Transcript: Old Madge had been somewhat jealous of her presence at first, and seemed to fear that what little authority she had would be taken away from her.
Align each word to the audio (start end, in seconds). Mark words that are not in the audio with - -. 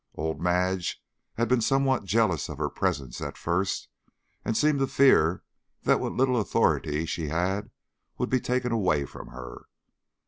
Old 0.15 0.41
Madge 0.41 0.99
had 1.35 1.47
been 1.47 1.61
somewhat 1.61 2.05
jealous 2.05 2.49
of 2.49 2.57
her 2.57 2.71
presence 2.71 3.21
at 3.21 3.37
first, 3.37 3.87
and 4.43 4.57
seemed 4.57 4.79
to 4.79 4.87
fear 4.87 5.43
that 5.83 5.99
what 5.99 6.13
little 6.13 6.41
authority 6.41 7.05
she 7.05 7.27
had 7.27 7.69
would 8.17 8.31
be 8.31 8.39
taken 8.39 8.71
away 8.71 9.05
from 9.05 9.27
her. 9.27 9.65